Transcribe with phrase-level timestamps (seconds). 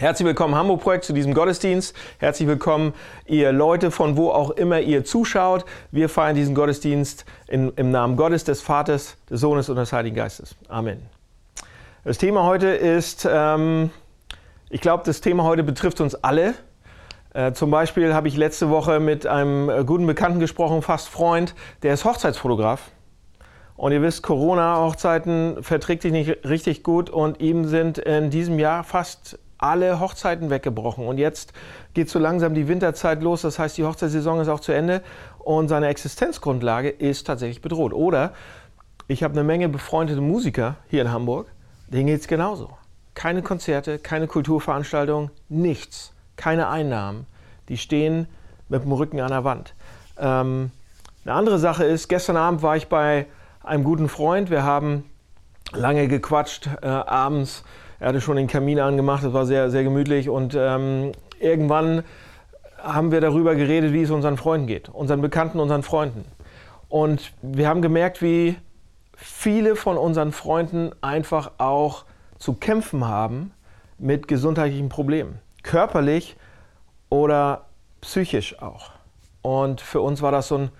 [0.00, 1.94] Herzlich willkommen Hamburg Projekt zu diesem Gottesdienst.
[2.16, 2.94] Herzlich willkommen
[3.26, 5.66] ihr Leute von wo auch immer ihr zuschaut.
[5.90, 10.16] Wir feiern diesen Gottesdienst in, im Namen Gottes, des Vaters, des Sohnes und des Heiligen
[10.16, 10.56] Geistes.
[10.68, 11.02] Amen.
[12.02, 13.90] Das Thema heute ist, ähm,
[14.70, 16.54] ich glaube, das Thema heute betrifft uns alle.
[17.34, 21.54] Äh, zum Beispiel habe ich letzte Woche mit einem äh, guten Bekannten gesprochen, fast Freund,
[21.82, 22.90] der ist Hochzeitsfotograf.
[23.76, 28.82] Und ihr wisst, Corona-Hochzeiten verträgt sich nicht richtig gut und ihm sind in diesem Jahr
[28.82, 31.06] fast alle Hochzeiten weggebrochen.
[31.06, 31.52] Und jetzt
[31.94, 33.42] geht so langsam die Winterzeit los.
[33.42, 35.02] Das heißt, die Hochzeitssaison ist auch zu Ende
[35.38, 37.92] und seine Existenzgrundlage ist tatsächlich bedroht.
[37.92, 38.32] Oder
[39.06, 41.48] ich habe eine Menge befreundete Musiker hier in Hamburg,
[41.88, 42.70] denen geht es genauso.
[43.14, 47.26] Keine Konzerte, keine Kulturveranstaltungen, nichts, keine Einnahmen.
[47.68, 48.28] Die stehen
[48.68, 49.74] mit dem Rücken an der Wand.
[50.16, 50.70] Ähm,
[51.24, 53.26] eine andere Sache ist, gestern Abend war ich bei
[53.62, 54.48] einem guten Freund.
[54.48, 55.04] Wir haben
[55.72, 57.64] lange gequatscht, äh, abends
[58.00, 62.02] er hatte schon den Kamin angemacht, es war sehr, sehr gemütlich und ähm, irgendwann
[62.78, 66.24] haben wir darüber geredet, wie es unseren Freunden geht, unseren Bekannten, unseren Freunden.
[66.88, 68.56] Und wir haben gemerkt, wie
[69.14, 72.06] viele von unseren Freunden einfach auch
[72.38, 73.52] zu kämpfen haben
[73.98, 76.36] mit gesundheitlichen Problemen, körperlich
[77.10, 77.66] oder
[78.00, 78.92] psychisch auch.
[79.42, 80.70] Und für uns war das so ein,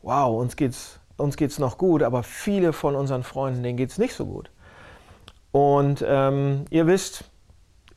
[0.00, 3.98] wow, uns geht's, uns geht's noch gut, aber viele von unseren Freunden, denen geht es
[3.98, 4.50] nicht so gut.
[5.52, 7.24] Und ähm, ihr wisst,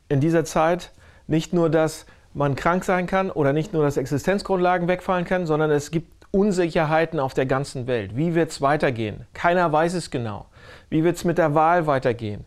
[0.08, 0.92] in dieser Zeit
[1.26, 5.70] nicht nur, dass man krank sein kann oder nicht nur, dass Existenzgrundlagen wegfallen können, sondern
[5.70, 8.16] es gibt Unsicherheiten auf der ganzen Welt.
[8.16, 9.26] Wie wird es weitergehen?
[9.32, 10.46] Keiner weiß es genau.
[10.90, 12.44] Wie wird es mit der Wahl weitergehen?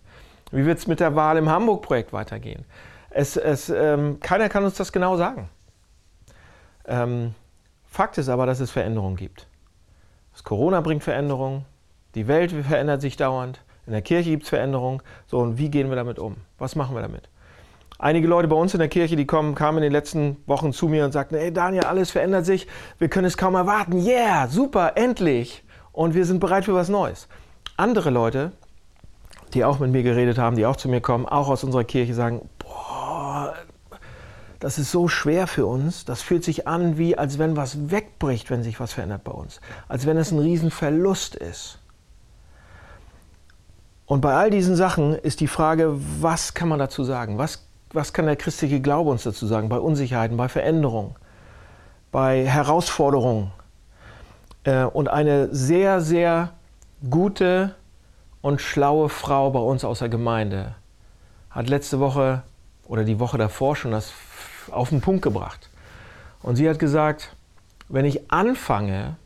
[0.52, 2.66] Wie wird es mit der Wahl im Hamburg-Projekt weitergehen?
[3.10, 5.50] Es, es, ähm, keiner kann uns das genau sagen.
[6.86, 7.34] Ähm,
[7.88, 9.48] Fakt ist aber, dass es Veränderungen gibt.
[10.34, 11.66] Das Corona bringt Veränderungen,
[12.14, 15.02] die Welt verändert sich dauernd, in der Kirche gibt es Veränderungen.
[15.26, 16.36] So, und wie gehen wir damit um?
[16.60, 17.28] Was machen wir damit?
[17.98, 20.88] Einige Leute bei uns in der Kirche, die kommen, kamen in den letzten Wochen zu
[20.88, 22.68] mir und sagten, hey Daniel, alles verändert sich,
[23.00, 24.06] wir können es kaum erwarten.
[24.06, 25.64] Yeah, super, endlich.
[25.92, 27.28] Und wir sind bereit für was Neues.
[27.78, 28.52] Andere Leute,
[29.56, 32.14] die auch mit mir geredet haben, die auch zu mir kommen, auch aus unserer Kirche,
[32.14, 33.56] sagen, boah,
[34.60, 36.06] das ist so schwer für uns.
[36.06, 39.62] Das fühlt sich an, wie als wenn was wegbricht, wenn sich was verändert bei uns.
[39.88, 41.80] Als wenn es ein Riesenverlust ist.
[44.10, 47.38] Und bei all diesen Sachen ist die Frage, was kann man dazu sagen?
[47.38, 49.70] Was, was kann der christliche Glaube uns dazu sagen?
[49.70, 51.14] Bei Unsicherheiten, bei Veränderungen,
[52.12, 53.52] bei Herausforderungen.
[54.64, 56.54] Äh, und eine sehr, sehr
[57.08, 57.76] gute
[58.42, 60.74] und schlaue Frau bei uns aus der Gemeinde
[61.52, 62.42] hat letzte Woche
[62.88, 64.12] oder die Woche davor schon das
[64.72, 65.70] auf den Punkt gebracht.
[66.42, 67.36] Und sie hat gesagt,
[67.90, 69.18] wenn ich anfange,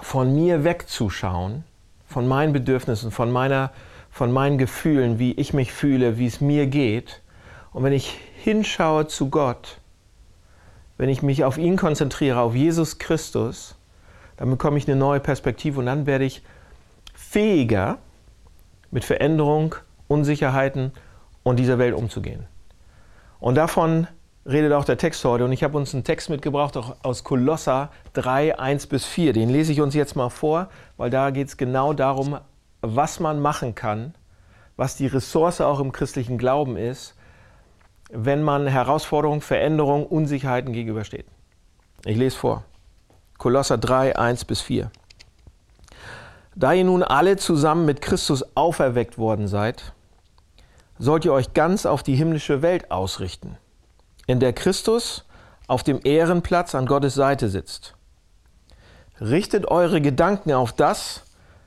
[0.00, 1.64] von mir wegzuschauen,
[2.14, 3.72] von meinen Bedürfnissen, von, meiner,
[4.08, 7.22] von meinen Gefühlen, wie ich mich fühle, wie es mir geht.
[7.72, 9.78] Und wenn ich hinschaue zu Gott,
[10.96, 13.74] wenn ich mich auf ihn konzentriere, auf Jesus Christus,
[14.36, 16.44] dann bekomme ich eine neue Perspektive und dann werde ich
[17.14, 17.98] fähiger,
[18.92, 19.74] mit Veränderung,
[20.06, 20.92] Unsicherheiten
[21.42, 22.46] und dieser Welt umzugehen.
[23.40, 24.06] Und davon
[24.46, 25.44] redet auch der Text heute.
[25.44, 29.32] Und ich habe uns einen Text mitgebracht aus Kolosser 3, 1 bis 4.
[29.32, 32.38] Den lese ich uns jetzt mal vor, weil da geht es genau darum,
[32.80, 34.14] was man machen kann,
[34.76, 37.14] was die Ressource auch im christlichen Glauben ist,
[38.10, 41.26] wenn man Herausforderungen, Veränderungen, Unsicherheiten gegenübersteht.
[42.04, 42.64] Ich lese vor.
[43.38, 44.90] Kolosser 3, 1 bis 4.
[46.54, 49.92] Da ihr nun alle zusammen mit Christus auferweckt worden seid,
[50.98, 53.56] sollt ihr euch ganz auf die himmlische Welt ausrichten
[54.26, 55.24] in der Christus
[55.66, 57.94] auf dem Ehrenplatz an Gottes Seite sitzt.
[59.20, 61.22] Richtet eure Gedanken auf das,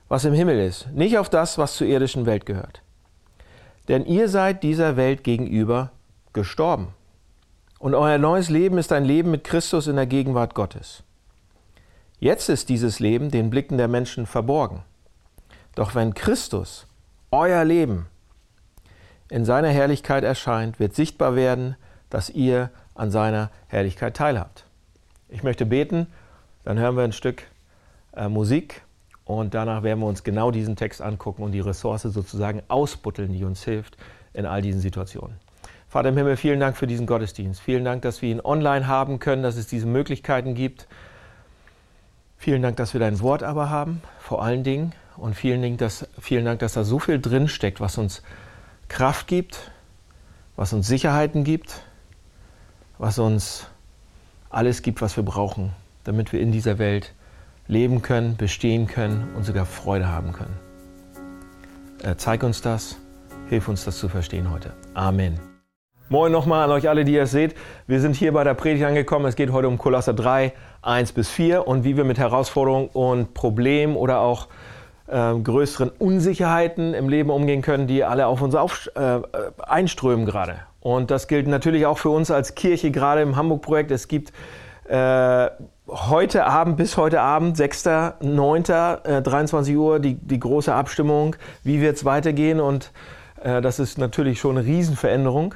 [0.10, 2.82] was im Himmel ist, nicht auf das, was zur irdischen Welt gehört.
[3.88, 5.92] Denn ihr seid dieser Welt gegenüber
[6.34, 6.90] gestorben.
[7.80, 11.04] Und euer neues Leben ist ein Leben mit Christus in der Gegenwart Gottes.
[12.20, 14.84] Jetzt ist dieses Leben den Blicken der Menschen verborgen.
[15.76, 16.88] Doch wenn Christus,
[17.32, 18.08] euer Leben,
[19.30, 21.76] in seiner Herrlichkeit erscheint, wird sichtbar werden,
[22.10, 24.66] dass ihr an seiner Herrlichkeit teilhabt.
[25.30, 26.08] Ich möchte beten,
[26.64, 27.44] dann hören wir ein Stück
[28.16, 28.82] äh, Musik
[29.26, 33.44] und danach werden wir uns genau diesen Text angucken und die Ressource sozusagen ausbutteln, die
[33.44, 33.98] uns hilft
[34.34, 35.38] in all diesen Situationen.
[35.90, 37.62] Vater im Himmel, vielen Dank für diesen Gottesdienst.
[37.62, 40.88] Vielen Dank, dass wir ihn online haben können, dass es diese Möglichkeiten gibt.
[42.38, 44.94] Vielen Dank, dass wir dein Wort aber haben, vor allen Dingen.
[45.16, 48.22] Und vielen Dank, dass, vielen Dank, dass da so viel drinsteckt, was uns
[48.90, 49.72] Kraft gibt,
[50.56, 51.82] was uns Sicherheiten gibt,
[52.98, 53.68] was uns
[54.50, 55.72] alles gibt, was wir brauchen,
[56.04, 57.14] damit wir in dieser Welt
[57.68, 60.58] leben können, bestehen können und sogar Freude haben können.
[62.04, 62.98] Äh, zeig uns das,
[63.50, 64.74] hilf uns das zu verstehen heute.
[64.94, 65.40] Amen.
[66.10, 67.54] Moin nochmal an euch alle, die ihr es seht.
[67.86, 69.26] Wir sind hier bei der Predigt angekommen.
[69.26, 73.34] Es geht heute um Kolosser 3, 1 bis 4 und wie wir mit Herausforderungen und
[73.34, 74.48] Problemen oder auch
[75.08, 79.20] äh, größeren Unsicherheiten im Leben umgehen können, die alle auf uns auf, äh,
[79.58, 80.67] einströmen gerade.
[80.80, 83.92] Und das gilt natürlich auch für uns als Kirche, gerade im Hamburg-Projekt.
[83.92, 84.32] Es gibt
[84.88, 85.50] äh,
[85.88, 91.98] heute Abend bis heute Abend, 6.9., äh, 23 Uhr, die, die große Abstimmung, wie wird
[91.98, 92.60] es weitergehen.
[92.60, 92.92] Und
[93.42, 95.56] äh, das ist natürlich schon eine Riesenveränderung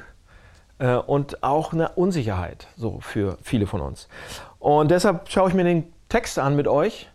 [0.78, 4.08] äh, und auch eine Unsicherheit so für viele von uns.
[4.58, 7.10] Und deshalb schaue ich mir den Text an mit euch,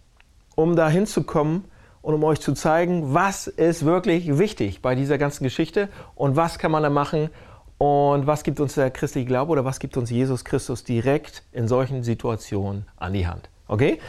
[0.55, 1.65] um da hinzukommen
[2.01, 6.57] und um euch zu zeigen, was ist wirklich wichtig bei dieser ganzen Geschichte und was
[6.57, 7.29] kann man da machen
[7.77, 11.67] und was gibt uns der christliche Glaube oder was gibt uns Jesus Christus direkt in
[11.67, 13.49] solchen Situationen an die Hand.
[13.67, 13.99] Okay?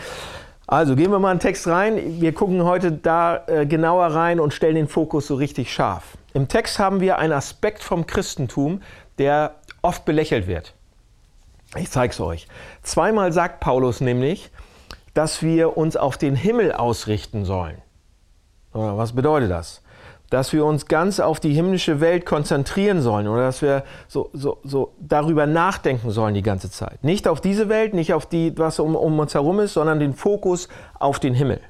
[0.66, 2.20] Also gehen wir mal einen Text rein.
[2.20, 6.18] Wir gucken heute da äh, genauer rein und stellen den Fokus so richtig scharf.
[6.34, 8.82] Im Text haben wir einen Aspekt vom Christentum,
[9.18, 10.74] der oft belächelt wird.
[11.76, 12.48] Ich zeige es euch.
[12.82, 14.50] Zweimal sagt Paulus nämlich,
[15.14, 17.82] dass wir uns auf den Himmel ausrichten sollen.
[18.72, 19.82] Was bedeutet das?
[20.30, 24.58] Dass wir uns ganz auf die himmlische Welt konzentrieren sollen oder dass wir so, so,
[24.62, 27.02] so darüber nachdenken sollen die ganze Zeit.
[27.02, 30.14] Nicht auf diese Welt, nicht auf die, was um, um uns herum ist, sondern den
[30.14, 31.60] Fokus auf den Himmel.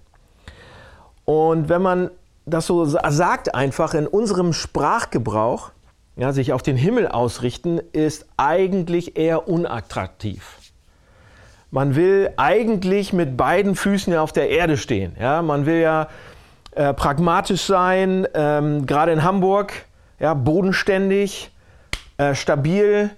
[1.25, 2.11] Und wenn man
[2.47, 5.71] das so sagt einfach in unserem Sprachgebrauch,
[6.17, 10.57] ja, sich auf den Himmel ausrichten, ist eigentlich eher unattraktiv.
[11.71, 15.15] Man will eigentlich mit beiden Füßen auf der Erde stehen.
[15.21, 16.09] Ja, man will ja
[16.79, 19.73] äh, pragmatisch sein, ähm, gerade in Hamburg,
[20.21, 21.51] ja, bodenständig,
[22.19, 23.11] äh, stabil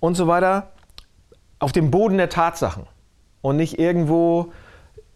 [0.00, 0.68] und so weiter,
[1.58, 2.86] auf dem Boden der Tatsachen
[3.42, 4.52] und nicht irgendwo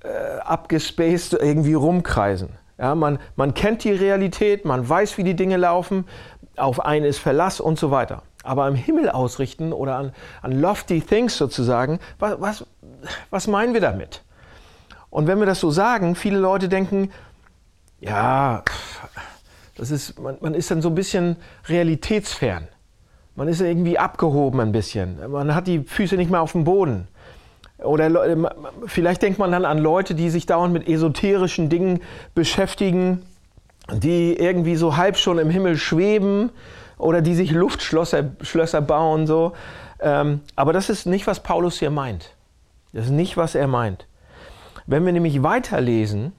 [0.05, 2.51] äh, abgespaced irgendwie rumkreisen.
[2.77, 6.05] Ja, man, man kennt die Realität, man weiß, wie die Dinge laufen,
[6.59, 8.25] auf einen ist Verlass und so weiter.
[8.43, 10.13] Aber am Himmel ausrichten oder an,
[10.43, 12.67] an lofty things sozusagen, was, was,
[13.31, 14.23] was meinen wir damit?
[15.09, 17.11] Und wenn wir das so sagen, viele Leute denken,
[18.01, 18.63] ja,
[19.77, 21.37] das ist, man, man ist dann so ein bisschen
[21.69, 22.69] realitätsfern.
[23.35, 25.31] Man ist irgendwie abgehoben ein bisschen.
[25.31, 27.09] Man hat die Füße nicht mehr auf dem Boden.
[27.79, 28.11] Oder
[28.87, 32.01] vielleicht denkt man dann an Leute, die sich dauernd mit esoterischen Dingen
[32.35, 33.23] beschäftigen,
[33.93, 36.51] die irgendwie so halb schon im Himmel schweben
[36.97, 39.27] oder die sich Luftschlösser Schlösser bauen.
[39.27, 39.53] So.
[40.01, 42.35] Ähm, aber das ist nicht, was Paulus hier meint.
[42.95, 44.07] Das ist nicht, was er meint.
[44.87, 46.33] Wenn wir nämlich weiterlesen,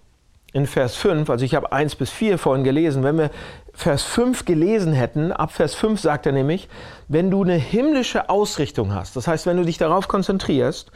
[0.53, 3.31] in Vers 5, also ich habe 1 bis 4 vorhin gelesen, wenn wir
[3.73, 6.67] Vers 5 gelesen hätten, ab Vers 5 sagt er nämlich,
[7.07, 10.91] wenn du eine himmlische Ausrichtung hast, das heißt, wenn du dich darauf konzentrierst,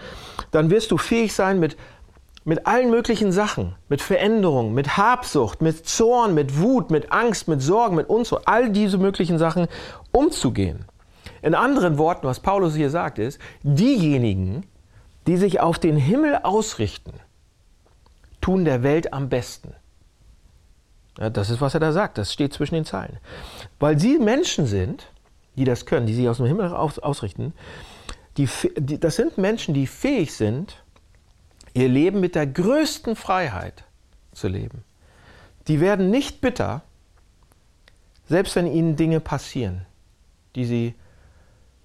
[0.51, 1.77] dann wirst du fähig sein, mit,
[2.44, 7.62] mit allen möglichen Sachen, mit Veränderungen, mit Habsucht, mit Zorn, mit Wut, mit Angst, mit
[7.62, 9.68] Sorgen, mit Unzucht, all diese möglichen Sachen
[10.12, 10.86] umzugehen.
[11.42, 14.65] In anderen Worten, was Paulus hier sagt, ist, diejenigen,
[15.27, 17.13] die sich auf den Himmel ausrichten,
[18.42, 19.74] tun der Welt am besten.
[21.18, 22.18] Ja, das ist, was er da sagt.
[22.18, 23.18] Das steht zwischen den Zeilen.
[23.80, 25.08] Weil sie Menschen sind,
[25.56, 27.54] die das können, die sich aus dem Himmel aus, ausrichten,
[28.38, 28.48] die,
[28.78, 30.84] die, das sind Menschen, die fähig sind,
[31.74, 33.84] ihr Leben mit der größten Freiheit
[34.34, 34.84] zu leben.
[35.68, 36.82] Die werden nicht bitter,
[38.28, 39.86] selbst wenn ihnen Dinge passieren,
[40.56, 40.96] die sie,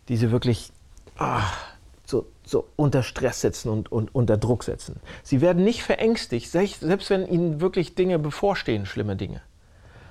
[0.09, 0.73] die sie wirklich
[1.19, 1.66] ach,
[2.07, 5.01] so, so unter Stress setzen und, und unter Druck setzen.
[5.23, 9.43] Sie werden nicht verängstigt, selbst wenn ihnen wirklich Dinge bevorstehen, schlimme Dinge.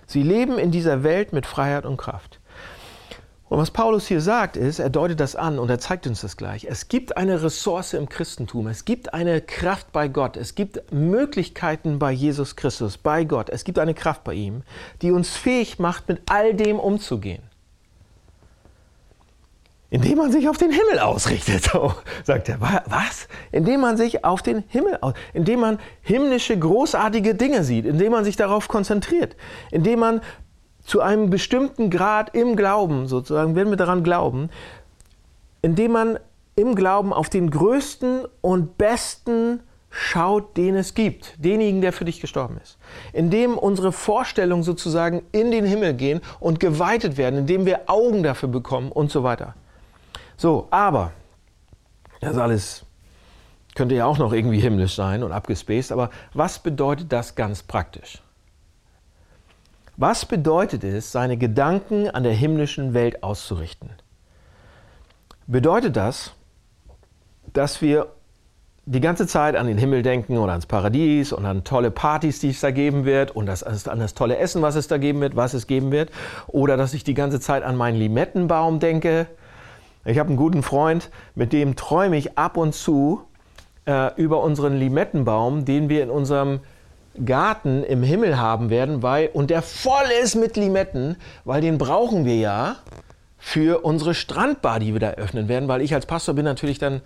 [0.05, 2.39] Sie leben in dieser Welt mit Freiheit und Kraft.
[3.47, 6.35] Und was Paulus hier sagt, ist, er deutet das an und er zeigt uns das
[6.35, 6.65] gleich.
[6.65, 11.99] Es gibt eine Ressource im Christentum, es gibt eine Kraft bei Gott, es gibt Möglichkeiten
[11.99, 14.63] bei Jesus Christus, bei Gott, es gibt eine Kraft bei ihm,
[15.03, 17.43] die uns fähig macht, mit all dem umzugehen.
[19.89, 22.60] Indem man sich auf den Himmel ausrichtet, so, sagt er.
[22.60, 23.27] Was?
[23.51, 28.24] Indem man sich auf den Himmel aus, indem man himmlische großartige Dinge sieht, indem man
[28.24, 29.36] sich darauf konzentriert,
[29.72, 30.22] indem man
[30.84, 34.50] zu einem bestimmten Grad im Glauben, sozusagen, wenn wir daran glauben,
[35.62, 36.20] indem man
[36.56, 42.22] im Glauben auf den größten und besten schaut, den es gibt, denjenigen, der für dich
[42.22, 42.77] gestorben ist.
[43.13, 48.50] Indem unsere Vorstellungen sozusagen in den Himmel gehen und geweitet werden, indem wir Augen dafür
[48.50, 49.56] bekommen und so weiter.
[50.38, 51.12] So, aber,
[52.22, 52.86] das alles
[53.75, 58.22] könnte ja auch noch irgendwie himmlisch sein und abgespaced, aber was bedeutet das ganz praktisch?
[59.98, 63.89] Was bedeutet es, seine Gedanken an der himmlischen Welt auszurichten?
[65.48, 66.34] Bedeutet das,
[67.54, 68.08] dass wir
[68.86, 72.50] die ganze Zeit an den Himmel denken oder ans Paradies und an tolle Partys, die
[72.50, 75.36] es da geben wird und das, an das tolle Essen, was es da geben wird,
[75.36, 76.12] was es geben wird?
[76.48, 79.27] Oder dass ich die ganze Zeit an meinen Limettenbaum denke
[80.05, 83.24] Ich habe einen guten Freund, mit dem träume ich ab und zu
[83.85, 86.59] äh, über unseren Limettenbaum, den wir in unserem
[87.24, 92.25] Garten im Himmel haben werden, weil, und der voll ist mit Limetten, weil den brauchen
[92.25, 92.75] wir ja
[93.38, 97.01] für unsere Strandbar, die wir da öffnen werden, weil ich als Pastor bin natürlich dann,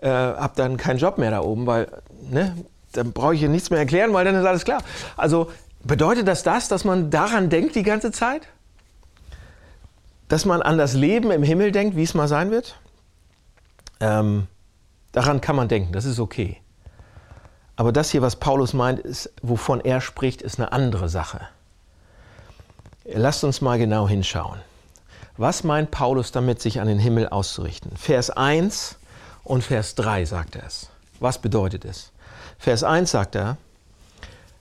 [0.00, 1.86] äh, habe dann keinen Job mehr da oben, weil,
[2.30, 2.54] ne,
[2.92, 4.82] dann brauche ich hier nichts mehr erklären, weil dann ist alles klar.
[5.16, 5.50] Also
[5.84, 8.48] bedeutet das das, dass man daran denkt die ganze Zeit?
[10.32, 12.76] Dass man an das Leben im Himmel denkt, wie es mal sein wird?
[14.00, 14.46] Ähm,
[15.12, 16.56] daran kann man denken, das ist okay.
[17.76, 21.42] Aber das hier, was Paulus meint, ist, wovon er spricht, ist eine andere Sache.
[23.04, 24.58] Lasst uns mal genau hinschauen.
[25.36, 27.94] Was meint Paulus damit, sich an den Himmel auszurichten?
[27.98, 28.96] Vers 1
[29.44, 30.88] und Vers 3 sagt er es.
[31.20, 32.10] Was bedeutet es?
[32.56, 33.58] Vers 1 sagt er,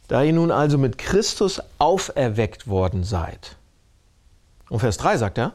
[0.09, 3.55] da ihr nun also mit Christus auferweckt worden seid.
[4.71, 5.51] Und Vers 3 sagt er,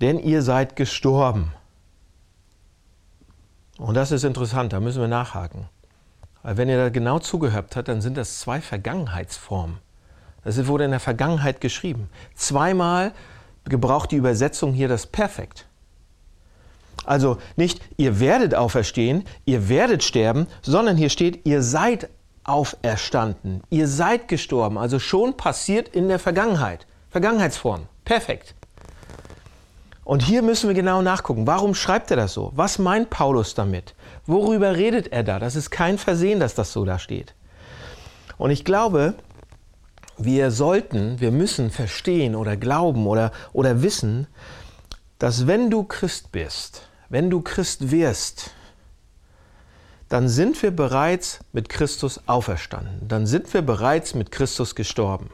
[0.00, 1.52] denn ihr seid gestorben.
[3.76, 5.68] Und das ist interessant, da müssen wir nachhaken.
[6.44, 9.78] Weil wenn ihr da genau zugehört habt, dann sind das zwei Vergangenheitsformen.
[10.44, 12.08] Das wurde in der Vergangenheit geschrieben.
[12.36, 13.12] Zweimal
[13.64, 15.66] gebraucht die Übersetzung hier das Perfekt.
[17.04, 22.08] Also nicht, ihr werdet auferstehen, ihr werdet sterben, sondern hier steht, ihr seid
[22.44, 26.86] auferstanden, ihr seid gestorben, also schon passiert in der Vergangenheit.
[27.10, 28.56] Vergangenheitsform, perfekt.
[30.02, 31.46] Und hier müssen wir genau nachgucken.
[31.46, 32.50] Warum schreibt er das so?
[32.56, 33.94] Was meint Paulus damit?
[34.26, 35.38] Worüber redet er da?
[35.38, 37.34] Das ist kein Versehen, dass das so da steht.
[38.36, 39.14] Und ich glaube,
[40.18, 44.26] wir sollten, wir müssen verstehen oder glauben oder, oder wissen,
[45.20, 48.50] dass wenn du Christ bist, wenn du Christ wirst,
[50.08, 53.06] dann sind wir bereits mit Christus auferstanden.
[53.06, 55.30] Dann sind wir bereits mit Christus gestorben.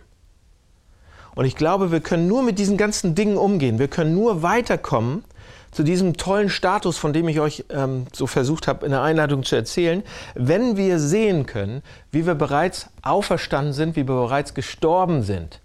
[1.37, 3.79] Und ich glaube, wir können nur mit diesen ganzen Dingen umgehen.
[3.79, 5.23] Wir können nur weiterkommen
[5.71, 9.45] zu diesem tollen Status, von dem ich euch ähm, so versucht habe, in der Einleitung
[9.45, 10.03] zu erzählen,
[10.35, 15.61] wenn wir sehen können, wie wir bereits auferstanden sind, wie wir bereits gestorben sind.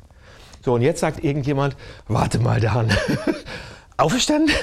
[0.64, 1.78] So, und jetzt sagt irgendjemand,
[2.10, 2.92] warte mal, Dan,
[3.98, 4.54] auferstanden?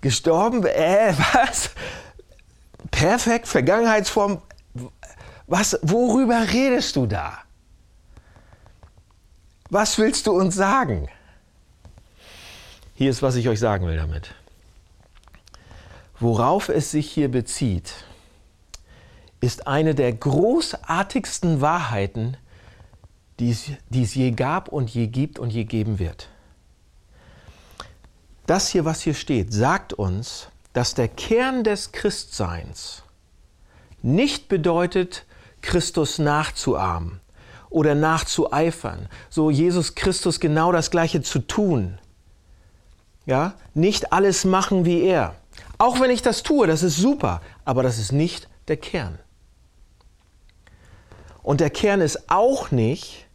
[0.00, 0.64] Gestorben?
[0.64, 1.70] Äh, was?
[2.90, 4.40] Perfekt, Vergangenheitsform.
[5.46, 7.40] Was, worüber redest du da?
[9.70, 11.08] Was willst du uns sagen?
[12.94, 14.34] Hier ist, was ich euch sagen will damit.
[16.18, 17.94] Worauf es sich hier bezieht,
[19.40, 22.36] ist eine der großartigsten Wahrheiten,
[23.38, 26.28] die es, die es je gab und je gibt und je geben wird.
[28.46, 33.04] Das hier, was hier steht, sagt uns, dass der Kern des Christseins
[34.02, 35.26] nicht bedeutet,
[35.62, 37.20] Christus nachzuahmen
[37.70, 41.98] oder nachzueifern, so Jesus Christus genau das Gleiche zu tun.
[43.26, 45.36] Ja, nicht alles machen wie er.
[45.78, 49.18] Auch wenn ich das tue, das ist super, aber das ist nicht der Kern.
[51.42, 53.26] Und der Kern ist auch nicht,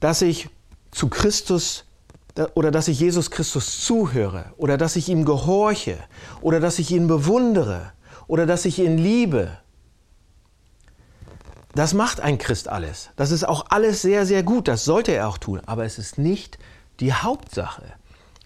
[0.00, 0.48] dass ich
[0.90, 1.84] zu Christus
[2.54, 5.98] oder dass ich Jesus Christus zuhöre oder dass ich ihm gehorche
[6.40, 7.92] oder dass ich ihn bewundere
[8.26, 9.58] oder dass ich ihn liebe.
[11.74, 13.10] Das macht ein Christ alles.
[13.16, 14.68] Das ist auch alles sehr, sehr gut.
[14.68, 15.60] Das sollte er auch tun.
[15.66, 16.58] Aber es ist nicht
[17.00, 17.84] die Hauptsache.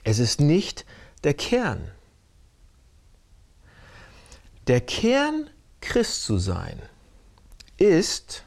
[0.04, 0.84] Es ist nicht
[1.24, 1.90] der Kern.
[4.68, 6.80] Der Kern, Christ zu sein,
[7.76, 8.44] ist,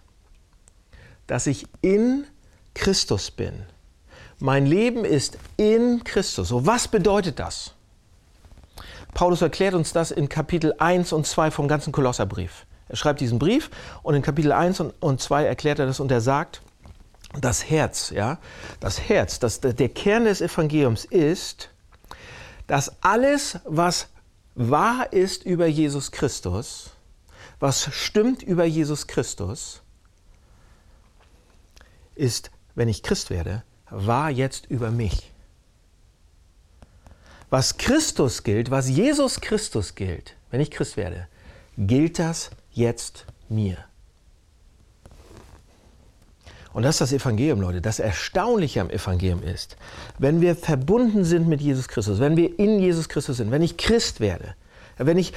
[1.27, 2.25] dass ich in
[2.73, 3.65] Christus bin
[4.39, 6.49] mein Leben ist in Christus.
[6.49, 7.73] So, was bedeutet das?
[9.13, 12.65] Paulus erklärt uns das in Kapitel 1 und 2 vom ganzen Kolosserbrief.
[12.89, 13.69] Er schreibt diesen Brief
[14.03, 16.61] und in Kapitel 1 und 2 erklärt er das und er sagt,
[17.39, 18.39] das Herz, ja,
[18.79, 21.69] das Herz, das, der Kern des Evangeliums ist,
[22.65, 24.07] dass alles, was
[24.55, 26.91] wahr ist über Jesus Christus,
[27.59, 29.81] was stimmt über Jesus Christus,
[32.15, 35.31] ist, wenn ich Christ werde, war jetzt über mich.
[37.49, 41.27] Was Christus gilt, was Jesus Christus gilt, wenn ich Christ werde,
[41.77, 43.77] gilt das jetzt mir.
[46.71, 47.81] Und das ist das Evangelium, Leute.
[47.81, 49.75] Das Erstaunliche am Evangelium ist,
[50.19, 53.77] wenn wir verbunden sind mit Jesus Christus, wenn wir in Jesus Christus sind, wenn ich
[53.77, 54.55] Christ werde,
[54.97, 55.33] wenn ich,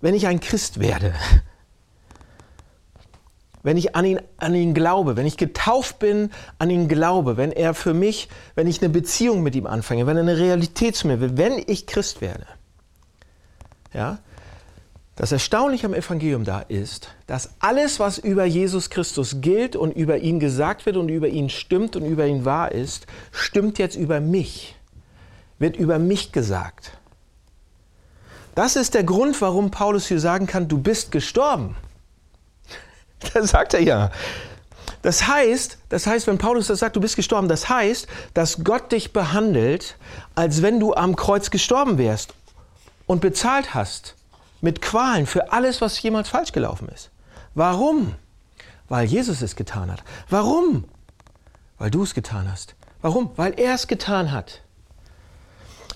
[0.00, 1.14] wenn ich ein Christ werde,
[3.62, 7.50] wenn ich an ihn, an ihn glaube, wenn ich getauft bin, an ihn glaube, wenn
[7.50, 11.06] er für mich, wenn ich eine Beziehung mit ihm anfange, wenn er eine Realität zu
[11.06, 12.46] mir will, wenn ich Christ werde.
[13.94, 14.18] Ja?
[15.20, 20.16] Das Erstaunliche am Evangelium da ist, dass alles, was über Jesus Christus gilt und über
[20.16, 24.20] ihn gesagt wird und über ihn stimmt und über ihn wahr ist, stimmt jetzt über
[24.20, 24.76] mich.
[25.58, 26.92] wird über mich gesagt.
[28.54, 31.76] Das ist der Grund, warum Paulus hier sagen kann, du bist gestorben.
[33.34, 34.10] Das sagt er ja.
[35.02, 38.90] Das heißt, das heißt, wenn Paulus das sagt, du bist gestorben, das heißt, dass Gott
[38.90, 39.98] dich behandelt,
[40.34, 42.32] als wenn du am Kreuz gestorben wärst
[43.06, 44.14] und bezahlt hast
[44.60, 47.10] mit Qualen für alles, was jemals falsch gelaufen ist.
[47.54, 48.14] Warum?
[48.88, 50.02] Weil Jesus es getan hat.
[50.28, 50.84] Warum?
[51.78, 52.74] Weil du es getan hast.
[53.02, 53.30] Warum?
[53.36, 54.60] Weil er es getan hat.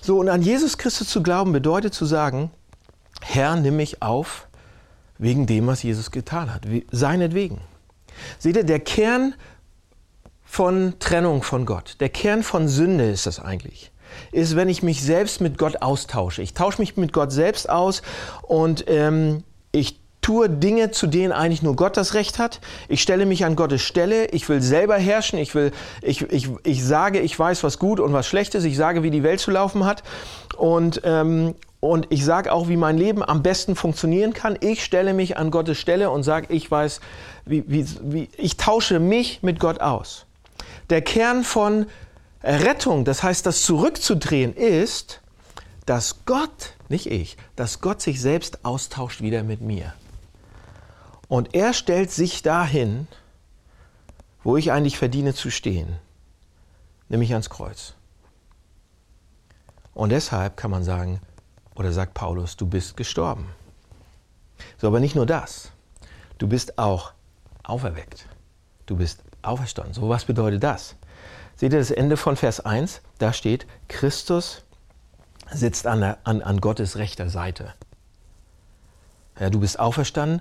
[0.00, 2.50] So, und an Jesus Christus zu glauben bedeutet zu sagen,
[3.20, 4.48] Herr, nimm mich auf
[5.18, 7.60] wegen dem, was Jesus getan hat, seinetwegen.
[8.38, 9.34] Seht ihr, der Kern
[10.44, 13.90] von Trennung von Gott, der Kern von Sünde ist das eigentlich,
[14.32, 16.42] ist, wenn ich mich selbst mit Gott austausche.
[16.42, 18.02] Ich tausche mich mit Gott selbst aus
[18.42, 22.60] und ähm, ich tue Dinge, zu denen eigentlich nur Gott das Recht hat.
[22.88, 24.26] Ich stelle mich an Gottes Stelle.
[24.28, 25.38] Ich will selber herrschen.
[25.38, 28.64] Ich, will, ich, ich, ich sage, ich weiß, was gut und was schlecht ist.
[28.64, 30.02] Ich sage, wie die Welt zu laufen hat.
[30.56, 34.56] Und, ähm, und ich sage auch, wie mein Leben am besten funktionieren kann.
[34.60, 37.00] Ich stelle mich an Gottes Stelle und sage, ich weiß,
[37.44, 40.24] wie, wie, wie, ich tausche mich mit Gott aus.
[40.88, 41.84] Der Kern von
[42.44, 45.20] Rettung, das heißt, das zurückzudrehen, ist,
[45.86, 49.94] dass Gott, nicht ich, dass Gott sich selbst austauscht wieder mit mir.
[51.28, 53.08] Und er stellt sich dahin,
[54.42, 55.96] wo ich eigentlich verdiene zu stehen,
[57.08, 57.94] nämlich ans Kreuz.
[59.94, 61.20] Und deshalb kann man sagen,
[61.74, 63.48] oder sagt Paulus, du bist gestorben.
[64.78, 65.70] So, aber nicht nur das.
[66.38, 67.12] Du bist auch
[67.62, 68.26] auferweckt.
[68.86, 69.94] Du bist auferstanden.
[69.94, 70.94] So, was bedeutet das?
[71.56, 73.00] Seht ihr das Ende von Vers 1?
[73.18, 74.62] Da steht, Christus
[75.52, 77.74] sitzt an, der, an, an Gottes rechter Seite.
[79.38, 80.40] Ja, du bist auferstanden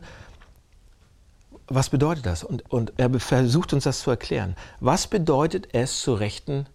[1.68, 2.44] was bedeutet das?
[2.44, 4.56] Und, und er versucht uns das zu erklären.
[4.80, 6.68] Was bedeutet es, zu Rechten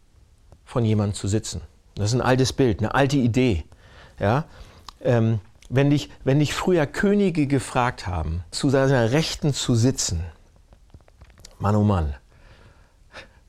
[0.64, 1.60] von jemandem zu sitzen?
[1.94, 3.64] Das ist ein altes Bild, eine alte Idee.
[4.18, 4.44] Ja?
[5.02, 10.24] Ähm, wenn, dich, wenn dich früher Könige gefragt haben, zu seiner Rechten zu sitzen,
[11.58, 12.14] Mann oh Mann,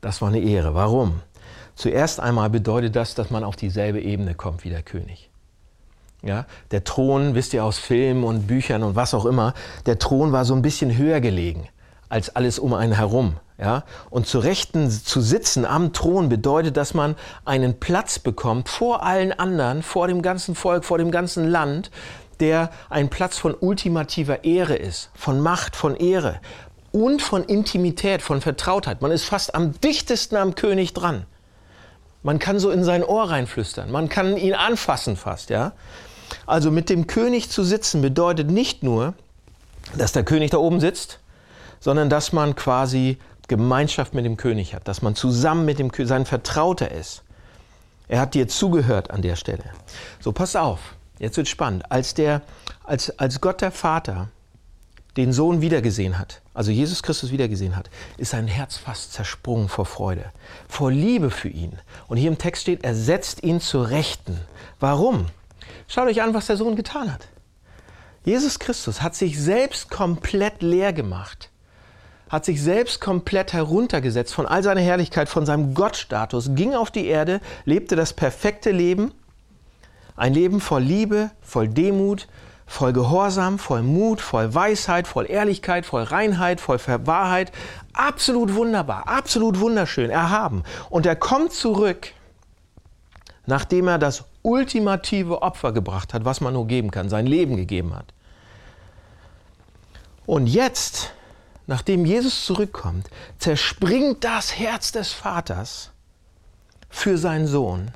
[0.01, 0.73] das war eine Ehre.
[0.73, 1.21] Warum?
[1.75, 5.29] Zuerst einmal bedeutet das, dass man auf dieselbe Ebene kommt wie der König.
[6.21, 9.53] Ja, der Thron, wisst ihr aus Filmen und Büchern und was auch immer,
[9.85, 11.69] der Thron war so ein bisschen höher gelegen
[12.09, 13.38] als alles um einen herum.
[13.57, 13.83] Ja?
[14.09, 19.31] Und zu Rechten zu sitzen am Thron bedeutet, dass man einen Platz bekommt vor allen
[19.31, 21.91] anderen, vor dem ganzen Volk, vor dem ganzen Land,
[22.39, 26.39] der ein Platz von ultimativer Ehre ist, von Macht, von Ehre
[26.91, 29.02] und von Intimität, von Vertrautheit.
[29.02, 31.25] Man ist fast am dichtesten am König dran.
[32.23, 35.71] Man kann so in sein Ohr reinflüstern, man kann ihn anfassen fast, ja.
[36.45, 39.13] Also mit dem König zu sitzen bedeutet nicht nur,
[39.97, 41.19] dass der König da oben sitzt,
[41.80, 46.10] sondern dass man quasi Gemeinschaft mit dem König hat, dass man zusammen mit dem König,
[46.10, 47.23] sein Vertrauter ist.
[48.08, 49.63] Er hat dir zugehört an der Stelle.
[50.19, 50.80] So, pass auf,
[51.19, 51.91] jetzt wird spannend.
[51.91, 52.41] Als, der,
[52.84, 54.30] als, als Gott der Vater
[55.19, 59.86] den Sohn wiedergesehen hat, also Jesus Christus wiedergesehen hat, ist sein Herz fast zersprungen vor
[59.86, 60.32] Freude,
[60.69, 61.73] vor Liebe für ihn.
[62.08, 64.39] Und hier im Text steht, er setzt ihn zur Rechten.
[64.79, 65.25] Warum?
[65.89, 67.27] Schaut euch an, was der Sohn getan hat.
[68.23, 71.49] Jesus Christus hat sich selbst komplett leer gemacht,
[72.29, 77.08] hat sich selbst komplett heruntergesetzt von all seiner Herrlichkeit, von seinem Gottstatus, ging auf die
[77.08, 79.12] Erde, lebte das perfekte Leben,
[80.15, 82.27] ein Leben voll Liebe, voll Demut,
[82.69, 87.51] voll Gehorsam, voll Mut, voll Weisheit, voll Ehrlichkeit, voll Reinheit, voll Wahrheit.
[87.93, 90.63] Absolut wunderbar, absolut wunderschön, erhaben.
[90.89, 92.13] Und er kommt zurück,
[93.47, 97.95] nachdem er das ultimative Opfer gebracht hat, was man nur geben kann, sein Leben gegeben
[97.95, 98.13] hat.
[100.27, 101.12] Und jetzt,
[101.65, 105.89] nachdem Jesus zurückkommt, zerspringt das Herz des Vaters
[106.88, 107.91] für seinen Sohn.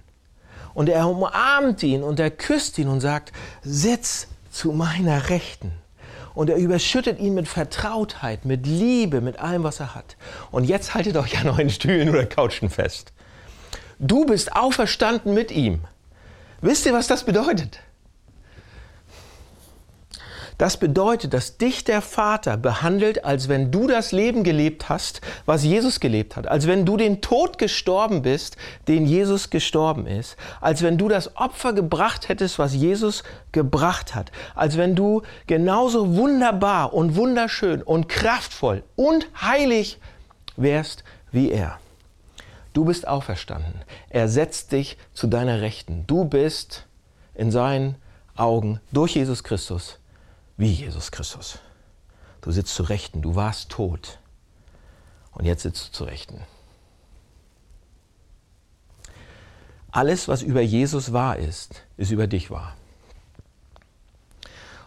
[0.73, 3.31] Und er umarmt ihn und er küsst ihn und sagt,
[3.61, 5.71] sitz zu meiner Rechten.
[6.33, 10.15] Und er überschüttet ihn mit Vertrautheit, mit Liebe, mit allem, was er hat.
[10.51, 13.13] Und jetzt haltet euch an euren Stühlen oder Couchen fest.
[13.99, 15.81] Du bist auferstanden mit ihm.
[16.61, 17.82] Wisst ihr, was das bedeutet?
[20.57, 25.63] Das bedeutet, dass dich der Vater behandelt, als wenn du das Leben gelebt hast, was
[25.63, 30.83] Jesus gelebt hat, als wenn du den Tod gestorben bist, den Jesus gestorben ist, als
[30.83, 36.93] wenn du das Opfer gebracht hättest, was Jesus gebracht hat, als wenn du genauso wunderbar
[36.93, 39.99] und wunderschön und kraftvoll und heilig
[40.55, 41.79] wärst wie er.
[42.73, 43.81] Du bist auferstanden.
[44.09, 46.05] Er setzt dich zu deiner Rechten.
[46.07, 46.87] Du bist
[47.35, 47.95] in seinen
[48.35, 49.99] Augen durch Jesus Christus
[50.57, 51.59] wie Jesus Christus.
[52.41, 53.21] Du sitzt zu Rechten.
[53.21, 54.19] Du warst tot.
[55.31, 56.41] Und jetzt sitzt du zu Rechten.
[59.93, 62.73] alles, was über Jesus wahr ist, ist über dich wahr.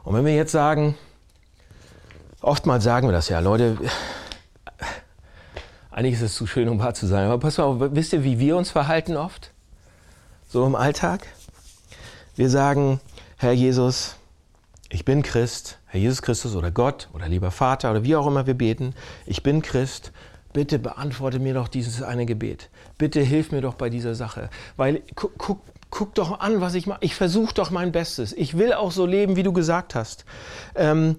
[0.02, 0.96] Und wenn wir jetzt sagen,
[2.40, 3.78] oftmals sagen wir das ja, Leute,
[5.90, 7.26] eigentlich ist es zu schön, um wahr zu sein.
[7.26, 9.52] Aber pass mal auf, wisst ihr, wie wir uns verhalten oft?
[10.48, 11.26] So im Alltag?
[12.34, 13.00] Wir sagen,
[13.36, 14.16] Herr Jesus,
[14.90, 18.46] ich bin Christ, Herr Jesus Christus oder Gott oder lieber Vater oder wie auch immer
[18.46, 18.94] wir beten,
[19.26, 20.12] ich bin Christ,
[20.52, 22.70] bitte beantworte mir doch dieses eine Gebet.
[22.98, 24.48] Bitte hilf mir doch bei dieser Sache.
[24.76, 27.00] Weil guck, guck, guck doch an, was ich mache.
[27.02, 28.32] Ich versuche doch mein Bestes.
[28.32, 30.24] Ich will auch so leben, wie du gesagt hast.
[30.74, 31.16] Ähm,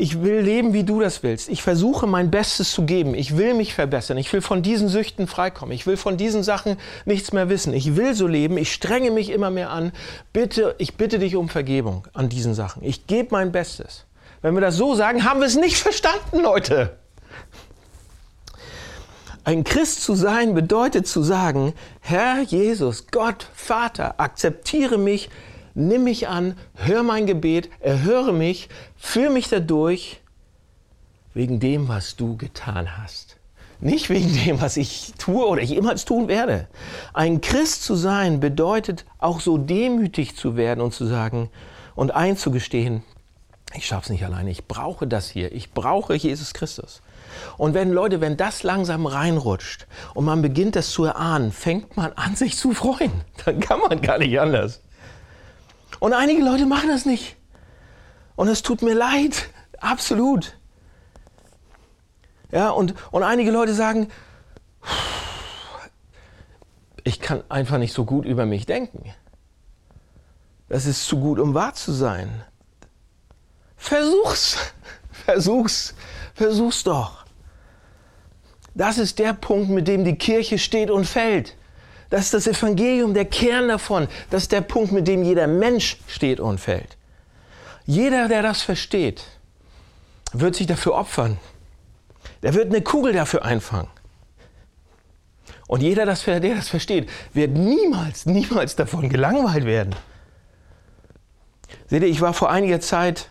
[0.00, 1.50] ich will leben, wie du das willst.
[1.50, 3.14] Ich versuche mein Bestes zu geben.
[3.14, 4.16] Ich will mich verbessern.
[4.16, 5.74] Ich will von diesen Süchten freikommen.
[5.74, 7.74] Ich will von diesen Sachen nichts mehr wissen.
[7.74, 8.56] Ich will so leben.
[8.56, 9.92] Ich strenge mich immer mehr an.
[10.32, 12.82] Bitte, ich bitte dich um Vergebung an diesen Sachen.
[12.82, 14.06] Ich gebe mein Bestes.
[14.40, 16.96] Wenn wir das so sagen, haben wir es nicht verstanden, Leute.
[19.44, 25.28] Ein Christ zu sein bedeutet zu sagen, Herr Jesus, Gott, Vater, akzeptiere mich
[25.88, 30.20] nimm mich an, hör mein Gebet, erhöre mich, führe mich dadurch,
[31.34, 33.36] wegen dem, was du getan hast.
[33.80, 36.68] Nicht wegen dem, was ich tue oder jemals tun werde.
[37.14, 41.48] Ein Christ zu sein bedeutet auch so demütig zu werden und zu sagen
[41.94, 43.02] und einzugestehen,
[43.74, 47.00] ich schaffe es nicht alleine, ich brauche das hier, ich brauche Jesus Christus.
[47.56, 52.12] Und wenn Leute, wenn das langsam reinrutscht und man beginnt das zu erahnen, fängt man
[52.14, 53.12] an, sich zu freuen.
[53.44, 54.80] Dann kann man gar nicht anders.
[56.00, 57.36] Und einige Leute machen das nicht.
[58.34, 60.56] Und es tut mir leid, absolut.
[62.50, 64.08] Ja, und, und einige Leute sagen,
[67.04, 69.14] ich kann einfach nicht so gut über mich denken.
[70.68, 72.44] Das ist zu gut, um wahr zu sein.
[73.76, 74.56] Versuch's,
[75.10, 75.94] versuch's,
[76.34, 77.24] versuch's doch.
[78.74, 81.56] Das ist der Punkt, mit dem die Kirche steht und fällt.
[82.10, 84.08] Das ist das Evangelium, der Kern davon.
[84.30, 86.96] Das ist der Punkt, mit dem jeder Mensch steht und fällt.
[87.86, 89.24] Jeder, der das versteht,
[90.32, 91.38] wird sich dafür opfern.
[92.42, 93.88] Der wird eine Kugel dafür einfangen.
[95.68, 99.94] Und jeder, der das versteht, wird niemals, niemals davon gelangweilt werden.
[101.86, 103.30] Seht ihr, ich war vor einiger Zeit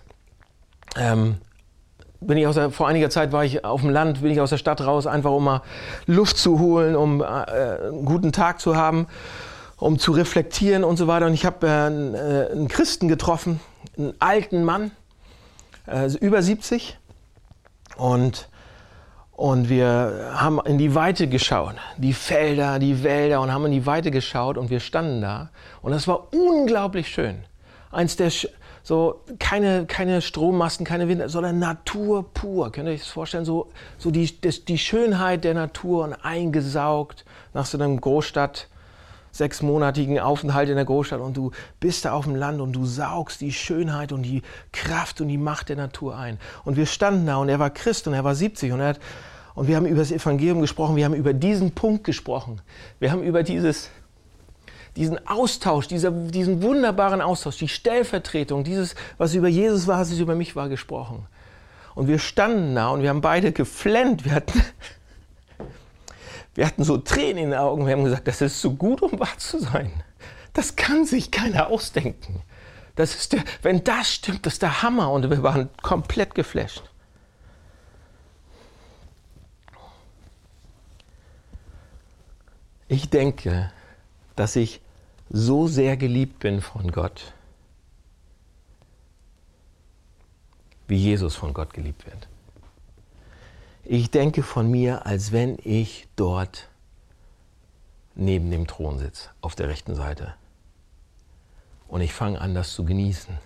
[0.96, 1.38] ähm,
[2.22, 4.50] bin ich aus der, vor einiger Zeit war ich auf dem Land, bin ich aus
[4.50, 5.62] der Stadt raus, einfach um mal
[6.06, 9.08] Luft zu holen, um äh, einen guten Tag zu haben,
[9.78, 11.26] um zu reflektieren und so weiter.
[11.28, 13.60] Und ich habe äh, einen, äh, Christen getroffen,
[13.98, 14.92] einen alten Mann,
[15.88, 16.98] äh, über 70.
[17.96, 18.50] Und,
[19.32, 23.86] und wir haben in die Weite geschaut, die Felder, die Wälder und haben in die
[23.86, 25.50] Weite geschaut und wir standen da.
[25.82, 27.44] Und das war unglaublich schön.
[27.92, 28.32] Eins der
[28.90, 32.72] so keine, keine Strommasten, keine Wind, sondern Natur pur.
[32.72, 33.46] Könnt ihr euch das vorstellen?
[33.46, 33.68] So,
[34.00, 37.24] so die, das, die Schönheit der Natur und eingesaugt
[37.54, 38.68] nach so einem Großstadt,
[39.32, 43.42] sechsmonatigen Aufenthalt in der Großstadt und du bist da auf dem Land und du saugst
[43.42, 46.40] die Schönheit und die Kraft und die Macht der Natur ein.
[46.66, 49.00] Und wir standen da und er war Christ und er war 70 und er hat,
[49.54, 52.60] und wir haben über das Evangelium gesprochen, wir haben über diesen Punkt gesprochen.
[52.98, 53.92] Wir haben über dieses
[54.96, 60.36] diesen Austausch, dieser, diesen wunderbaren Austausch, die Stellvertretung, dieses, was über Jesus war, was über
[60.36, 61.26] mich war, gesprochen.
[61.96, 64.26] Und wir standen da und wir haben beide geflennt.
[64.26, 64.62] Wir hatten,
[66.56, 67.86] wir hatten so Tränen in den Augen.
[67.86, 69.92] Wir haben gesagt, das ist so gut, um wahr zu sein.
[70.54, 72.42] Das kann sich keiner ausdenken.
[72.96, 75.12] Das ist der, wenn das stimmt, das ist der Hammer.
[75.12, 76.84] Und wir waren komplett geflasht.
[82.88, 83.72] Ich denke,
[84.40, 84.80] dass ich
[85.30, 87.34] so sehr geliebt bin von Gott,
[90.88, 92.30] wie Jesus von Gott geliebt wird.
[93.84, 96.70] Ich denke von mir, als wenn ich dort
[98.16, 100.34] neben dem Thron sitze, auf der rechten Seite.
[101.90, 103.38] Und ich fange an, das zu genießen.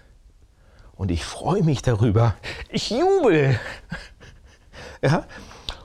[0.95, 2.35] Und ich freue mich darüber.
[2.69, 3.59] Ich jubel.
[5.01, 5.25] Ja?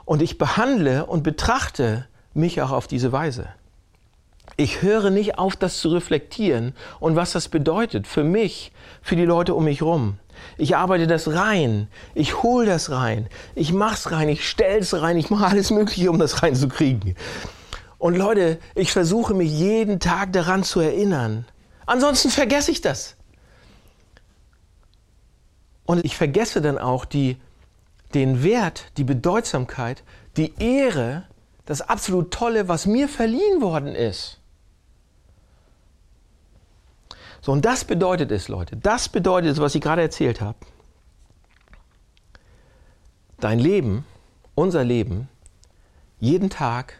[0.05, 3.49] Und ich behandle und betrachte mich auch auf diese Weise.
[4.61, 9.25] Ich höre nicht auf, das zu reflektieren und was das bedeutet für mich, für die
[9.25, 10.18] Leute um mich herum.
[10.57, 15.31] Ich arbeite das rein, ich hole das rein, ich mach's rein, ich stell's rein, ich
[15.31, 17.14] mache alles Mögliche, um das reinzukriegen.
[17.99, 21.44] Und Leute, ich versuche mich jeden Tag daran zu erinnern.
[21.87, 23.14] Ansonsten vergesse ich das.
[25.85, 27.37] Und ich vergesse dann auch die,
[28.12, 30.03] den Wert, die Bedeutsamkeit,
[30.37, 31.29] die Ehre,
[31.64, 34.38] das absolut Tolle, was mir verliehen worden ist.
[37.40, 40.59] So, und das bedeutet es, Leute, das bedeutet es, was ich gerade erzählt habe.
[43.40, 44.05] Dein Leben,
[44.55, 45.29] unser Leben,
[46.18, 46.94] jeden Tag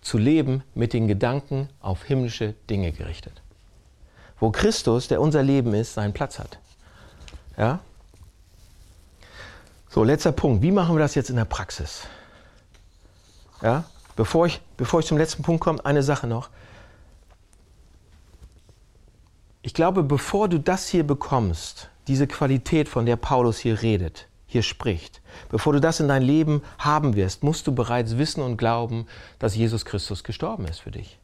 [0.00, 3.42] zu leben mit den Gedanken auf himmlische Dinge gerichtet.
[4.38, 6.58] Wo Christus, der unser Leben ist, seinen Platz hat.
[7.58, 7.80] Ja?
[9.88, 10.62] So, letzter Punkt.
[10.62, 12.02] Wie machen wir das jetzt in der Praxis?
[13.62, 13.84] Ja?
[14.14, 16.50] Bevor ich, bevor ich zum letzten Punkt komme, eine Sache noch.
[19.66, 24.62] Ich glaube, bevor du das hier bekommst, diese Qualität, von der Paulus hier redet, hier
[24.62, 29.08] spricht, bevor du das in dein Leben haben wirst, musst du bereits wissen und glauben,
[29.40, 31.18] dass Jesus Christus gestorben ist für dich.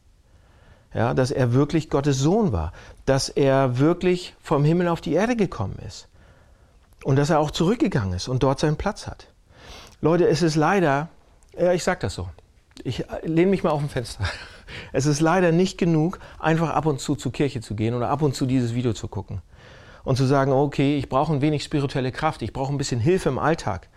[0.93, 2.73] Ja, dass er wirklich Gottes Sohn war,
[3.05, 6.09] dass er wirklich vom Himmel auf die Erde gekommen ist
[7.05, 9.27] und dass er auch zurückgegangen ist und dort seinen Platz hat.
[10.01, 11.07] Leute, es ist leider,
[11.57, 12.27] ja, ich sag das so,
[12.83, 14.25] ich lehne mich mal auf dem Fenster.
[14.91, 18.21] Es ist leider nicht genug, einfach ab und zu zur Kirche zu gehen oder ab
[18.21, 19.41] und zu dieses Video zu gucken
[20.03, 23.29] und zu sagen, okay, ich brauche ein wenig spirituelle Kraft, ich brauche ein bisschen Hilfe
[23.29, 23.89] im Alltag.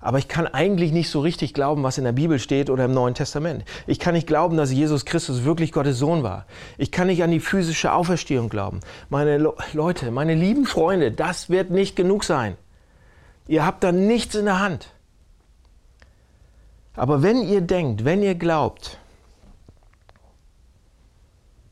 [0.00, 2.92] Aber ich kann eigentlich nicht so richtig glauben, was in der Bibel steht oder im
[2.92, 3.64] Neuen Testament.
[3.86, 6.46] Ich kann nicht glauben, dass Jesus Christus wirklich Gottes Sohn war.
[6.78, 8.80] Ich kann nicht an die physische Auferstehung glauben.
[9.08, 12.56] Meine Le Leute, meine lieben Freunde, das wird nicht genug sein.
[13.48, 14.92] Ihr habt da nichts in der Hand.
[16.94, 18.98] Aber wenn ihr denkt, wenn ihr glaubt,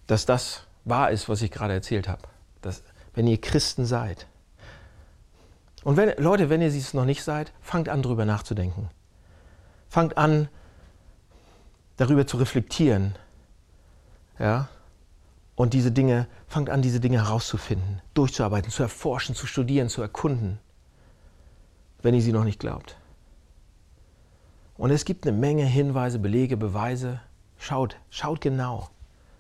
[0.07, 2.23] dass das wahr ist, was ich gerade erzählt habe.
[2.61, 2.83] Dass,
[3.15, 4.27] wenn ihr Christen seid.
[5.83, 8.89] Und wenn, Leute, wenn ihr es noch nicht seid, fangt an, darüber nachzudenken.
[9.89, 10.49] Fangt an,
[11.97, 13.17] darüber zu reflektieren.
[14.39, 14.69] Ja?
[15.55, 20.59] Und diese Dinge, fangt an, diese Dinge herauszufinden, durchzuarbeiten, zu erforschen, zu studieren, zu erkunden,
[22.03, 22.97] wenn ihr sie noch nicht glaubt.
[24.77, 27.21] Und es gibt eine Menge Hinweise, Belege, Beweise.
[27.57, 28.91] Schaut, schaut genau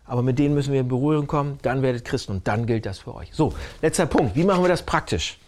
[0.07, 2.99] aber mit denen müssen wir in Berührung kommen, dann werdet Christen und dann gilt das
[2.99, 3.31] für euch.
[3.33, 4.37] So, letzter Punkt.
[4.37, 5.39] Wie machen wir das praktisch?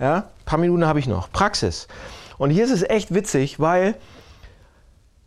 [0.00, 1.30] Ja, ein paar Minuten habe ich noch.
[1.30, 1.86] Praxis.
[2.38, 3.94] Und hier ist es echt witzig, weil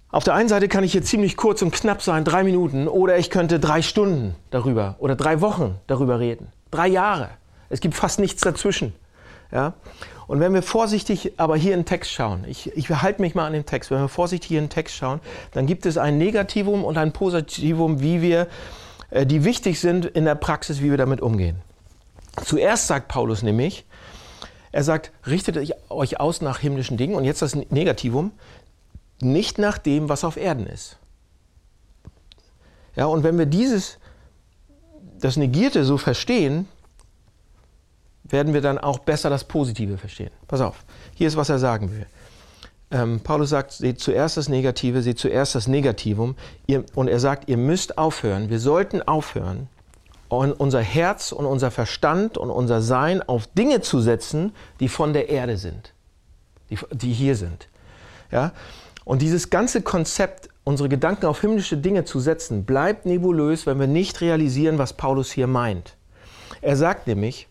[0.10, 3.18] auf der einen Seite kann ich hier ziemlich kurz und knapp sein, drei Minuten, oder
[3.18, 6.48] ich könnte drei Stunden darüber oder drei Wochen darüber reden.
[6.72, 7.30] Drei Jahre.
[7.70, 8.94] Es gibt fast nichts dazwischen.
[9.52, 9.74] Ja?
[10.28, 13.46] Und wenn wir vorsichtig aber hier in den Text schauen, ich, ich halte mich mal
[13.46, 15.20] an den Text, wenn wir vorsichtig hier in den Text schauen,
[15.52, 18.48] dann gibt es ein Negativum und ein Positivum, wie wir,
[19.12, 21.58] äh, die wichtig sind in der Praxis, wie wir damit umgehen.
[22.44, 23.86] Zuerst sagt Paulus nämlich,
[24.72, 28.32] er sagt, richtet euch aus nach himmlischen Dingen und jetzt das Negativum,
[29.22, 30.98] nicht nach dem, was auf Erden ist.
[32.96, 34.00] Ja, und wenn wir dieses,
[35.20, 36.68] das Negierte so verstehen,
[38.28, 40.32] werden wir dann auch besser das Positive verstehen.
[40.48, 40.84] Pass auf,
[41.16, 42.06] hier ist, was er sagen will.
[42.92, 46.36] Ähm, Paulus sagt, seht zuerst das Negative, seht zuerst das Negativum.
[46.68, 49.70] Ihr, und er sagt, ihr müsst aufhören, wir sollten aufhören,
[50.30, 55.30] unser Herz und unser Verstand und unser Sein auf Dinge zu setzen, die von der
[55.30, 55.94] Erde sind,
[56.70, 57.70] die, die hier sind.
[58.32, 58.52] Ja?
[59.06, 63.88] Und dieses ganze Konzept, unsere Gedanken auf himmlische Dinge zu setzen, bleibt nebulös, wenn wir
[63.88, 65.96] nicht realisieren, was Paulus hier meint.
[66.62, 67.48] Er sagt nämlich,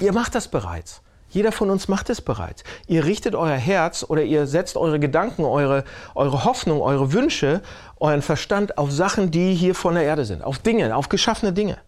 [0.00, 1.02] Ihr macht das bereits.
[1.28, 2.62] Jeder von uns macht es bereits.
[2.86, 7.62] Ihr richtet euer Herz oder ihr setzt eure Gedanken, eure, eure Hoffnung, eure Wünsche,
[7.98, 11.78] euren Verstand auf Sachen, die hier von der Erde sind, auf Dinge, auf geschaffene Dinge.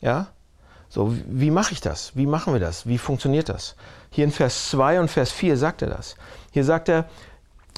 [0.00, 0.28] Ja?
[0.88, 2.16] So, wie mache ich das?
[2.16, 2.86] Wie machen wir das?
[2.86, 3.76] Wie funktioniert das?
[4.10, 6.16] Hier in Vers 2 und Vers 4 sagt er das.
[6.52, 7.04] Hier sagt er,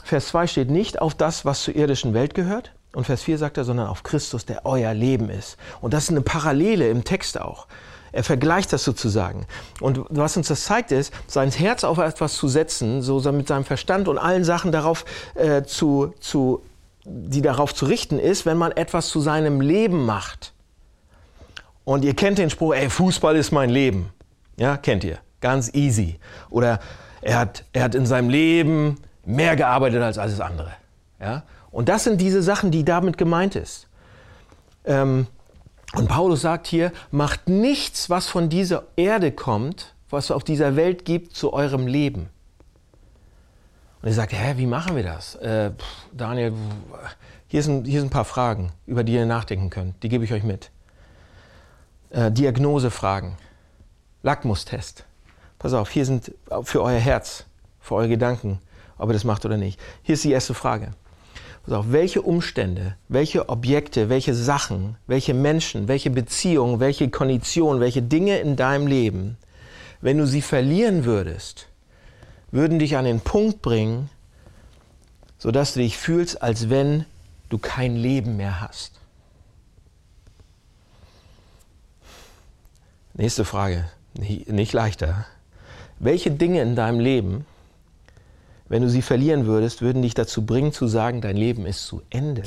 [0.04, 2.72] Vers 2 steht nicht auf das, was zur irdischen Welt gehört.
[2.94, 5.56] Und Vers 4 sagt er, sondern auf Christus, der euer Leben ist.
[5.80, 7.66] Und das ist eine Parallele im Text auch.
[8.12, 9.46] Er vergleicht das sozusagen.
[9.81, 13.64] Und was uns das zeigt, ist, sein Herz auf etwas zu setzen, so mit seinem
[13.64, 16.62] Verstand und allen Sachen darauf äh, zu, zu,
[17.05, 20.53] die darauf zu richten ist, wenn man etwas zu seinem Leben macht.
[21.85, 24.11] Und ihr kennt den Spruch, ey, Fußball ist mein Leben.
[24.57, 25.18] Ja, kennt ihr.
[25.40, 26.18] Ganz easy.
[26.51, 26.79] Oder
[27.22, 30.72] er hat, er hat in seinem Leben mehr gearbeitet als alles andere.
[31.20, 31.44] Ja?
[31.70, 33.88] Und das sind diese Sachen, die damit gemeint ist.
[34.85, 35.27] Ähm,
[35.94, 40.76] und Paulus sagt hier, macht nichts, was von dieser Erde kommt, was es auf dieser
[40.76, 42.31] Welt gibt, zu eurem Leben.
[44.00, 45.37] Und er sagt, hä, wie machen wir das?
[45.37, 45.72] Äh,
[46.12, 46.55] Daniel,
[47.46, 50.02] hier sind, hier sind ein paar Fragen, über die ihr nachdenken könnt.
[50.02, 50.70] Die gebe ich euch mit.
[52.11, 53.37] Äh, Diagnosefragen,
[54.22, 55.05] Lackmustest.
[55.59, 56.33] Pass auf, hier sind
[56.64, 57.44] für euer Herz,
[57.81, 58.59] für eure Gedanken,
[58.98, 59.78] ob ihr das macht oder nicht.
[60.02, 60.92] Hier ist die erste Frage.
[61.64, 68.38] Also welche Umstände, welche Objekte, welche Sachen, welche Menschen, welche Beziehungen, welche Konditionen, welche Dinge
[68.38, 69.37] in deinem Leben,
[70.01, 71.68] wenn du sie verlieren würdest,
[72.51, 74.11] würden dich an den Punkt bringen,
[75.38, 77.05] sodass du dich fühlst, als wenn
[77.48, 78.98] du kein Leben mehr hast.
[83.14, 85.27] Nächste Frage, nicht leichter.
[86.01, 87.44] Welche Dinge in deinem Leben
[88.72, 92.00] wenn du sie verlieren würdest, würden dich dazu bringen zu sagen, dein Leben ist zu
[92.08, 92.44] Ende.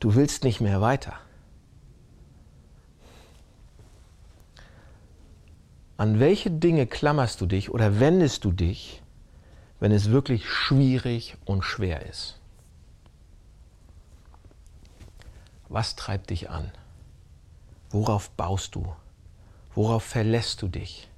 [0.00, 1.12] Du willst nicht mehr weiter.
[5.98, 9.02] An welche Dinge klammerst du dich oder wendest du dich,
[9.78, 12.40] wenn es wirklich schwierig und schwer ist?
[15.68, 16.72] Was treibt dich an?
[17.90, 18.90] Worauf baust du?
[19.74, 21.10] Worauf verlässt du dich?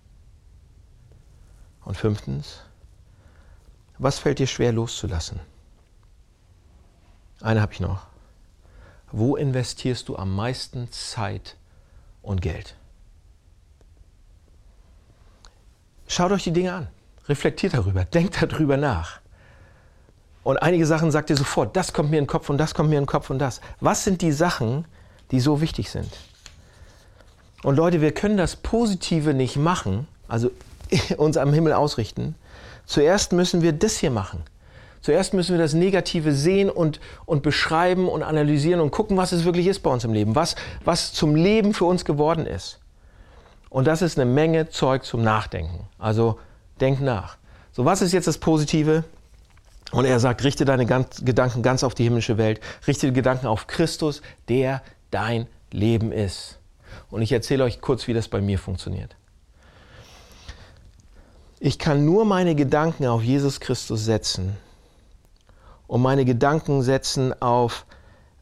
[1.84, 2.64] Und fünftens,
[3.98, 5.40] was fällt dir schwer loszulassen?
[7.40, 8.06] Eine habe ich noch.
[9.10, 11.56] Wo investierst du am meisten Zeit
[12.22, 12.74] und Geld?
[16.06, 16.88] Schaut euch die Dinge an,
[17.26, 19.20] reflektiert darüber, denkt darüber nach.
[20.42, 22.88] Und einige Sachen sagt ihr sofort, das kommt mir in den Kopf und das kommt
[22.88, 23.60] mir in den Kopf und das.
[23.80, 24.86] Was sind die Sachen,
[25.30, 26.10] die so wichtig sind?
[27.62, 30.50] Und Leute, wir können das Positive nicht machen, also
[31.18, 32.34] uns am Himmel ausrichten.
[32.88, 34.44] Zuerst müssen wir das hier machen.
[35.02, 39.44] Zuerst müssen wir das Negative sehen und, und beschreiben und analysieren und gucken, was es
[39.44, 42.80] wirklich ist bei uns im Leben, was, was zum Leben für uns geworden ist.
[43.68, 45.86] Und das ist eine Menge Zeug zum Nachdenken.
[45.98, 46.38] Also
[46.80, 47.36] denk nach.
[47.72, 49.04] So, was ist jetzt das Positive?
[49.92, 53.66] Und er sagt, richte deine Gedanken ganz auf die himmlische Welt, richte die Gedanken auf
[53.66, 56.58] Christus, der dein Leben ist.
[57.10, 59.14] Und ich erzähle euch kurz, wie das bei mir funktioniert.
[61.60, 64.56] Ich kann nur meine Gedanken auf Jesus Christus setzen
[65.88, 67.84] und meine Gedanken setzen auf,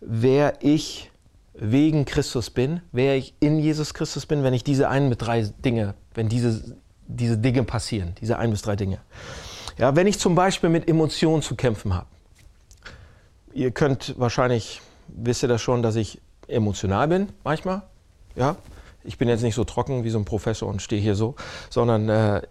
[0.00, 1.10] wer ich
[1.54, 5.42] wegen Christus bin, wer ich in Jesus Christus bin, wenn ich diese ein bis drei
[5.64, 6.76] Dinge, wenn diese,
[7.06, 8.98] diese Dinge passieren, diese ein bis drei Dinge.
[9.78, 12.06] Ja, wenn ich zum Beispiel mit Emotionen zu kämpfen habe,
[13.54, 17.82] ihr könnt wahrscheinlich, wisst ihr das schon, dass ich emotional bin manchmal.
[18.34, 18.56] Ja,
[19.04, 21.34] ich bin jetzt nicht so trocken wie so ein Professor und stehe hier so,
[21.70, 22.42] sondern äh,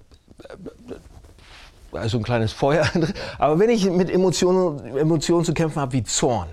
[1.92, 2.88] also ein kleines Feuer.
[3.38, 6.50] Aber wenn ich mit Emotionen, Emotionen zu kämpfen habe wie Zorn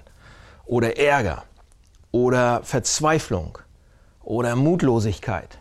[0.64, 1.44] oder Ärger
[2.10, 3.58] oder Verzweiflung
[4.22, 5.58] oder Mutlosigkeit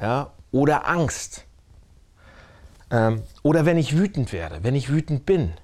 [0.00, 1.44] ja, oder Angst,
[2.90, 5.54] ähm, oder wenn ich wütend werde, wenn ich wütend bin,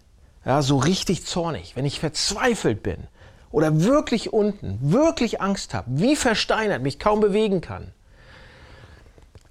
[0.44, 3.06] ja, so richtig zornig, wenn ich verzweifelt bin
[3.50, 7.92] oder wirklich unten, wirklich Angst habe, wie versteinert, mich kaum bewegen kann.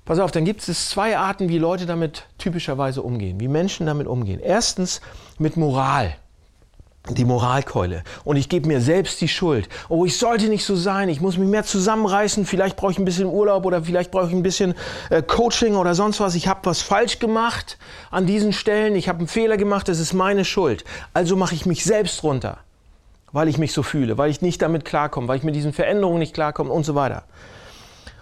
[0.07, 4.07] Pass auf, dann gibt es zwei Arten, wie Leute damit typischerweise umgehen, wie Menschen damit
[4.07, 4.39] umgehen.
[4.39, 5.01] Erstens
[5.37, 6.15] mit Moral
[7.09, 9.69] die Moralkeule und ich gebe mir selbst die Schuld.
[9.87, 13.05] Oh, ich sollte nicht so sein, ich muss mich mehr zusammenreißen, vielleicht brauche ich ein
[13.05, 14.75] bisschen Urlaub oder vielleicht brauche ich ein bisschen
[15.09, 16.35] äh, Coaching oder sonst was.
[16.35, 17.77] Ich habe was falsch gemacht
[18.11, 20.83] an diesen Stellen, ich habe einen Fehler gemacht, das ist meine Schuld.
[21.13, 22.57] Also mache ich mich selbst runter,
[23.31, 26.19] weil ich mich so fühle, weil ich nicht damit klarkomme, weil ich mit diesen Veränderungen
[26.19, 27.23] nicht klarkomme und so weiter.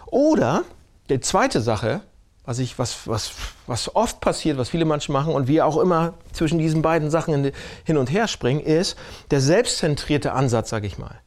[0.06, 0.64] Oder
[1.10, 2.02] die zweite Sache,
[2.46, 3.32] was, ich, was, was,
[3.68, 7.52] was oft passiert, was viele Menschen machen und wir auch immer zwischen diesen beiden Sachen
[7.84, 8.98] hin und her springen, ist
[9.32, 11.20] der selbstzentrierte Ansatz, sage ich mal.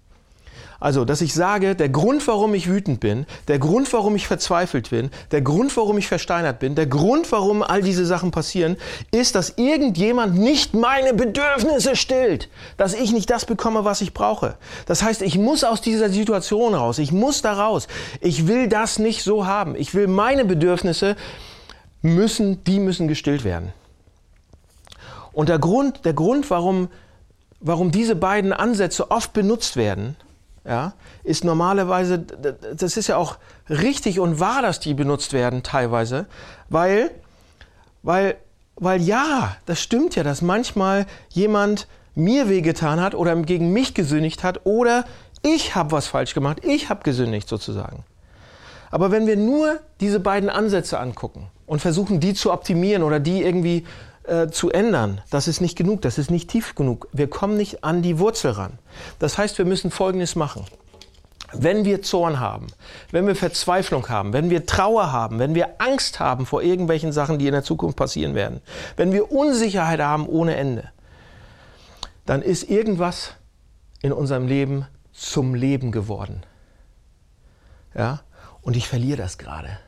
[0.80, 4.90] Also, dass ich sage, der Grund, warum ich wütend bin, der Grund, warum ich verzweifelt
[4.90, 8.76] bin, der Grund, warum ich versteinert bin, der Grund, warum all diese Sachen passieren,
[9.10, 14.56] ist, dass irgendjemand nicht meine Bedürfnisse stillt, dass ich nicht das bekomme, was ich brauche.
[14.86, 17.88] Das heißt, ich muss aus dieser Situation raus, ich muss da raus.
[18.20, 19.74] Ich will das nicht so haben.
[19.74, 21.16] Ich will meine Bedürfnisse
[22.02, 23.72] müssen, die müssen gestillt werden.
[25.32, 26.88] Und der Grund, der Grund, warum,
[27.60, 30.16] warum diese beiden Ansätze oft benutzt werden,
[30.68, 30.92] ja,
[31.24, 33.38] ist normalerweise, das ist ja auch
[33.70, 36.26] richtig und wahr, dass die benutzt werden teilweise,
[36.68, 37.10] weil,
[38.02, 38.36] weil,
[38.76, 44.44] weil ja, das stimmt ja, dass manchmal jemand mir wehgetan hat oder gegen mich gesündigt
[44.44, 45.04] hat oder
[45.42, 48.04] ich habe was falsch gemacht, ich habe gesündigt sozusagen.
[48.90, 53.42] Aber wenn wir nur diese beiden Ansätze angucken und versuchen, die zu optimieren oder die
[53.42, 53.86] irgendwie
[54.28, 57.08] äh, zu ändern, das ist nicht genug, das ist nicht tief genug.
[57.12, 58.78] Wir kommen nicht an die Wurzel ran.
[59.18, 60.64] Das heißt, wir müssen Folgendes machen.
[61.52, 62.66] Wenn wir Zorn haben,
[63.10, 67.38] wenn wir Verzweiflung haben, wenn wir Trauer haben, wenn wir Angst haben vor irgendwelchen Sachen,
[67.38, 68.60] die in der Zukunft passieren werden,
[68.96, 70.90] wenn wir Unsicherheit haben ohne Ende,
[72.26, 73.32] dann ist irgendwas
[74.02, 76.42] in unserem Leben zum Leben geworden.
[77.94, 78.20] Ja?
[78.60, 79.78] Und ich verliere das gerade.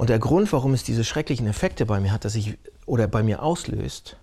[0.00, 3.22] Und der Grund, warum es diese schrecklichen Effekte bei mir hat, dass ich oder bei
[3.22, 4.16] mir auslöst,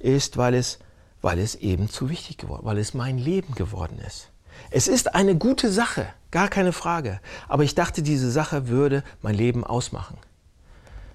[0.00, 0.78] ist, weil es,
[1.20, 4.30] weil es eben zu wichtig geworden, weil es mein Leben geworden ist.
[4.70, 7.20] Es ist eine gute Sache, gar keine Frage.
[7.46, 10.16] Aber ich dachte, diese Sache würde mein Leben ausmachen.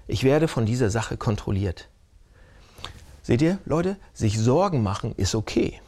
[0.06, 1.88] Ich werde von dieser Sache kontrolliert.
[3.24, 5.80] Seht ihr, Leute, sich Sorgen machen ist okay.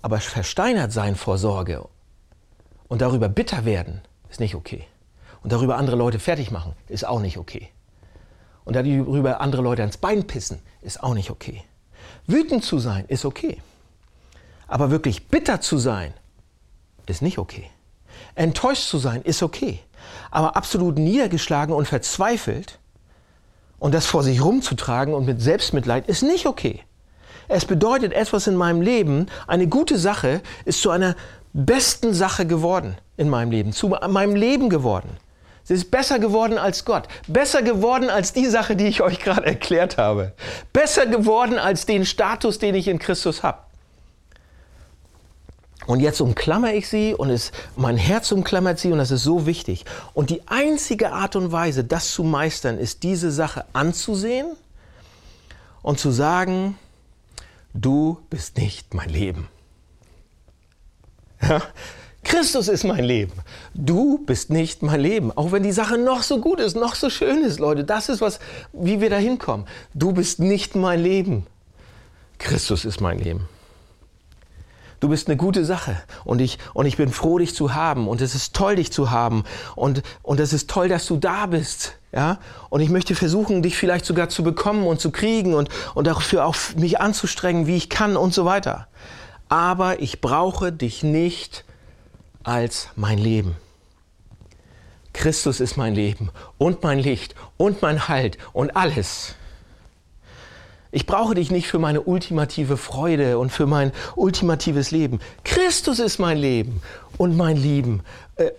[0.00, 1.86] Aber versteinert sein vor Sorge
[2.88, 4.00] und darüber bitter werden
[4.30, 4.86] ist nicht okay.
[5.42, 7.68] Und darüber andere Leute fertig machen, ist auch nicht okay.
[8.64, 11.64] Und darüber andere Leute ans Bein pissen, ist auch nicht okay.
[12.26, 13.60] Wütend zu sein, ist okay.
[14.68, 16.14] Aber wirklich bitter zu sein,
[17.06, 17.70] ist nicht okay.
[18.34, 19.80] Enttäuscht zu sein, ist okay.
[20.30, 22.78] Aber absolut niedergeschlagen und verzweifelt
[23.78, 26.84] und das vor sich rumzutragen und mit Selbstmitleid ist nicht okay.
[27.48, 31.16] Es bedeutet, etwas in meinem Leben, eine gute Sache, ist zu einer
[31.52, 35.16] besten Sache geworden in meinem Leben, zu meinem Leben geworden.
[35.70, 39.46] Sie ist besser geworden als Gott, besser geworden als die Sache, die ich euch gerade
[39.46, 40.32] erklärt habe,
[40.72, 43.58] besser geworden als den Status, den ich in Christus habe.
[45.86, 49.46] Und jetzt umklammer ich sie und es, mein Herz umklammert sie und das ist so
[49.46, 49.84] wichtig.
[50.12, 54.56] Und die einzige Art und Weise, das zu meistern, ist diese Sache anzusehen
[55.82, 56.76] und zu sagen,
[57.74, 59.46] du bist nicht mein Leben.
[61.40, 61.62] Ja?
[62.30, 63.32] Christus ist mein Leben.
[63.74, 65.36] Du bist nicht mein Leben.
[65.36, 67.82] Auch wenn die Sache noch so gut ist, noch so schön ist, Leute.
[67.82, 68.38] Das ist was,
[68.72, 69.66] wie wir da hinkommen.
[69.94, 71.44] Du bist nicht mein Leben.
[72.38, 73.48] Christus ist mein Leben.
[75.00, 78.20] Du bist eine gute Sache und ich, und ich bin froh, dich zu haben und
[78.20, 79.42] es ist toll, dich zu haben
[79.74, 81.96] und, und es ist toll, dass du da bist.
[82.12, 82.38] Ja?
[82.68, 86.46] Und ich möchte versuchen, dich vielleicht sogar zu bekommen und zu kriegen und, und dafür
[86.46, 88.86] auch mich anzustrengen, wie ich kann und so weiter.
[89.48, 91.64] Aber ich brauche dich nicht
[92.50, 93.54] als mein Leben.
[95.12, 99.36] Christus ist mein Leben und mein Licht und mein Halt und alles.
[100.90, 105.20] Ich brauche dich nicht für meine ultimative Freude und für mein ultimatives Leben.
[105.44, 106.82] Christus ist mein Leben
[107.18, 108.02] und mein Lieben.
[108.34, 108.50] Äh,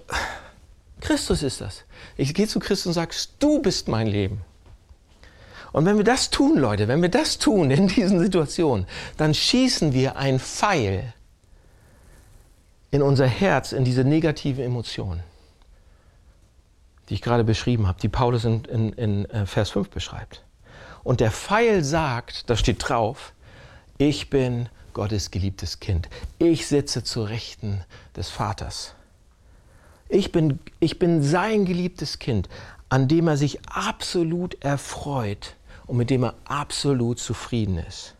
[1.02, 1.84] Christus ist das.
[2.16, 4.40] Ich gehe zu Christus und sage, du bist mein Leben.
[5.74, 8.88] Und wenn wir das tun, Leute, wenn wir das tun in diesen Situationen,
[9.18, 11.14] dann schießen wir ein Pfeil
[12.92, 15.24] in unser Herz, in diese negativen Emotionen,
[17.10, 20.44] die ich gerade beschrieben habe, die Paulus in, in, in äh, Vers 5 beschreibt.
[21.04, 23.34] Und der Pfeil sagt, da steht drauf,
[23.98, 26.10] ich bin Gottes geliebtes Kind.
[26.38, 27.84] Ich sitze zur Rechten
[28.16, 28.94] des Vaters.
[30.10, 32.50] Ich bin, ich bin sein geliebtes Kind,
[32.90, 35.56] an dem er sich absolut erfreut
[35.88, 38.16] und mit dem er absolut zufrieden ist.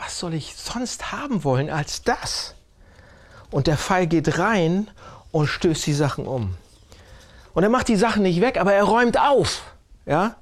[0.00, 2.54] Was soll ich sonst haben wollen als das?
[3.50, 4.90] Und der Pfeil geht rein
[5.30, 6.56] und stößt die Sachen um.
[7.54, 9.62] Und er macht die Sachen nicht weg, aber er räumt auf.
[10.04, 10.36] Ja?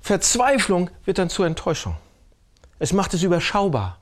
[0.00, 1.96] Verzweiflung wird dann zur Enttäuschung.
[2.78, 3.98] Es macht es überschaubar.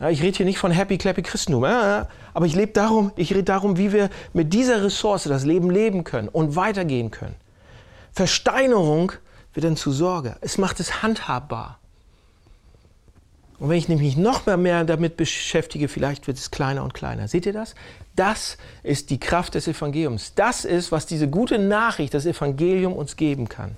[0.00, 3.30] Ja, ich rede hier nicht von Happy Clappy Christentum, ja, aber ich lebe darum, ich
[3.32, 7.34] rede darum, wie wir mit dieser Ressource das Leben leben können und weitergehen können.
[8.12, 9.12] Versteinerung
[9.54, 10.36] wird dann zu Sorge.
[10.40, 11.78] Es macht es handhabbar.
[13.58, 17.26] Und wenn ich nämlich noch mehr, mehr damit beschäftige, vielleicht wird es kleiner und kleiner.
[17.26, 17.74] Seht ihr das?
[18.14, 20.34] Das ist die Kraft des Evangeliums.
[20.34, 23.76] Das ist, was diese gute Nachricht, das Evangelium uns geben kann.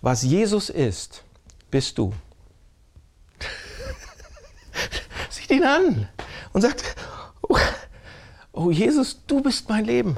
[0.00, 1.24] Was Jesus ist,
[1.70, 2.12] bist du.
[5.30, 6.08] Sieht ihn an
[6.52, 6.84] und sagt,
[7.48, 7.58] oh,
[8.52, 10.16] oh Jesus, du bist mein Leben.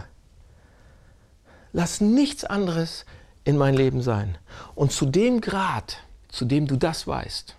[1.73, 3.07] Lass nichts anderes
[3.45, 4.37] in mein Leben sein.
[4.75, 7.57] Und zu dem Grad, zu dem du das weißt,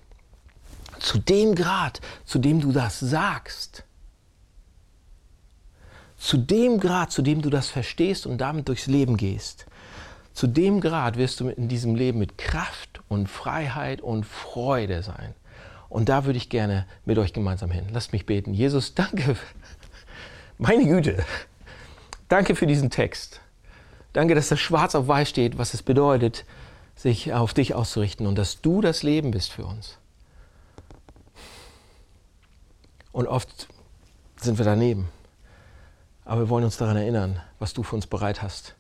[1.00, 3.84] zu dem Grad, zu dem du das sagst,
[6.18, 9.66] zu dem Grad, zu dem du das verstehst und damit durchs Leben gehst,
[10.34, 15.34] zu dem Grad wirst du in diesem Leben mit Kraft und Freiheit und Freude sein.
[15.88, 17.86] Und da würde ich gerne mit euch gemeinsam hin.
[17.92, 18.54] Lasst mich beten.
[18.54, 19.38] Jesus, danke.
[20.58, 21.24] Meine Güte.
[22.28, 23.40] Danke für diesen Text.
[24.12, 26.46] Danke, dass das schwarz auf weiß steht, was es bedeutet,
[26.96, 29.98] sich auf dich auszurichten und dass du das Leben bist für uns.
[33.16, 33.70] Und oft
[34.36, 35.08] sind wir daneben.
[36.26, 38.76] Aber wir wollen uns daran erinnern, was du für uns bereit hast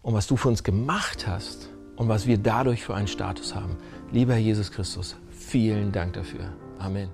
[0.00, 3.76] und was du für uns gemacht hast und was wir dadurch für einen Status haben.
[4.10, 6.50] Lieber Jesus Christus, vielen Dank dafür.
[6.78, 7.10] Amen.